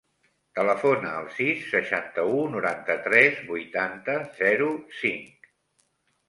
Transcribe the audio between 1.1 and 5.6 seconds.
al sis, seixanta-u, noranta-tres, vuitanta, zero, cinc.